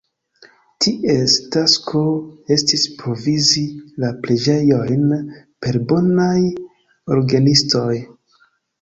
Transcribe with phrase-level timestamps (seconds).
[0.85, 2.01] Ties tasko
[2.57, 3.65] estis provizi
[4.07, 5.07] la preĝejojn
[5.63, 6.37] per bonaj
[7.19, 7.91] orgenistoj.